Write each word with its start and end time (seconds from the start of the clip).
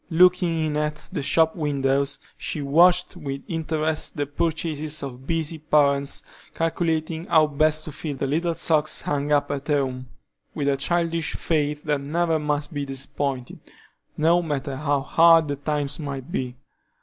Looking 0.09 0.65
in 0.65 0.77
at 0.77 1.09
the 1.13 1.21
shop 1.21 1.55
windows, 1.55 2.17
she 2.35 2.59
watched, 2.59 3.15
with 3.15 3.43
interest, 3.47 4.17
the 4.17 4.25
purchases 4.25 5.03
of 5.03 5.27
busy 5.27 5.59
parents, 5.59 6.23
calculating 6.55 7.25
how 7.27 7.45
best 7.45 7.85
to 7.85 7.91
fill 7.91 8.15
the 8.17 8.25
little 8.25 8.55
socks 8.55 9.03
hung 9.03 9.31
up 9.31 9.51
at 9.51 9.67
home, 9.67 10.07
with 10.55 10.69
a 10.69 10.77
childish 10.77 11.33
faith 11.35 11.83
that 11.83 12.01
never 12.01 12.39
must 12.39 12.73
be 12.73 12.83
disappointed, 12.83 13.59
no 14.17 14.41
matter 14.41 14.75
how 14.75 15.01
hard 15.01 15.47
the 15.47 15.55
times 15.55 15.99
might 15.99 16.31
be. 16.31 16.55